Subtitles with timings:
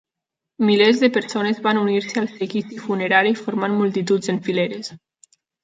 [0.69, 4.95] Milers de persones van unir-se al seguici funerari formant multituds en fileres.